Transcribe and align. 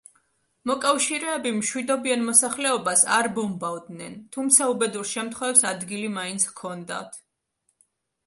მოკავშირეები 0.69 1.49
მშვიდობიან 1.57 2.23
მოსახლეობას 2.29 3.03
არ 3.17 3.29
ბომბავდნენ, 3.35 4.17
თუმცა 4.37 4.69
უბედურ 4.73 5.05
შემთხვევებს 5.11 5.63
ადგილი 5.73 6.09
მაინც 6.15 6.47
ჰქონდათ. 6.53 7.21